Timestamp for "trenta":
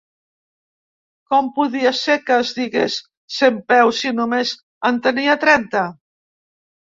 5.47-5.85